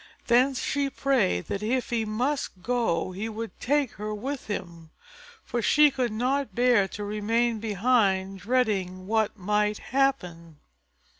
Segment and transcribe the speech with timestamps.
[0.25, 4.89] Then she prayed that if he must go he would take her with him,
[5.43, 10.57] for she could not bear to remain behind dreading what might happen.